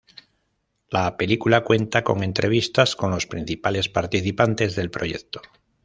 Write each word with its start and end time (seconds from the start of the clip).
La 0.89 1.15
película 1.15 1.63
cuenta 1.63 2.03
con 2.03 2.23
entrevistas 2.23 2.95
con 2.95 3.11
los 3.11 3.27
principales 3.27 3.87
participantes 3.87 4.75
del 4.75 4.89
proyecto. 4.89 5.43